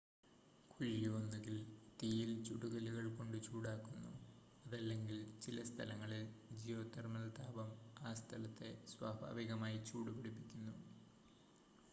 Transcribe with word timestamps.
കുഴി 0.71 1.07
ഒന്നുകിൽ 1.07 1.55
തീയിൽ 2.03 2.43
ചുട്ടകല്ലുകൾ 2.43 3.07
കൊണ്ട് 3.07 3.37
ചൂടാക്കുന്നു 3.43 4.11
അതല്ലെങ്കിൽ 4.65 5.29
ചില 5.41 5.63
സ്ഥലങ്ങളിൽ 5.63 6.23
ജിയോ 6.53 6.83
തെർമൽ 6.83 7.29
താപം 7.39 7.69
ആ 8.01 8.13
സ്ഥലത്തെ 8.13 8.77
സ്വാഭാവികമായി 8.87 9.77
ചൂട് 9.85 10.11
പിടിപ്പിക്കുന്നു 10.11 10.75